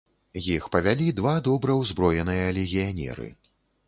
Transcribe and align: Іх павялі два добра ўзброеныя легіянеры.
Іх 0.53 0.63
павялі 0.75 1.09
два 1.19 1.33
добра 1.47 1.75
ўзброеныя 1.81 2.47
легіянеры. 2.59 3.29